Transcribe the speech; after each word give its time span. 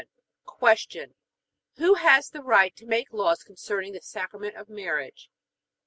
Q. 0.47 1.13
Who 1.75 1.93
has 1.93 2.31
the 2.31 2.41
right 2.41 2.75
to 2.75 2.87
make 2.87 3.13
laws 3.13 3.43
concerning 3.43 3.93
the 3.93 4.01
Sacrament 4.01 4.55
of 4.55 4.67
marriage? 4.67 5.29